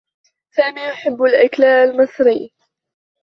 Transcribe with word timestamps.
سامي 0.51 0.81
يحبّ 0.83 1.23
الأكل 1.23 1.63
المصري. 1.63 2.51